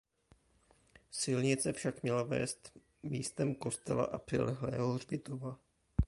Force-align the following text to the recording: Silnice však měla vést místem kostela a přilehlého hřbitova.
Silnice 1.11 1.73
však 1.73 2.03
měla 2.03 2.23
vést 2.23 2.77
místem 3.03 3.55
kostela 3.55 4.03
a 4.05 4.17
přilehlého 4.17 4.93
hřbitova. 4.93 5.59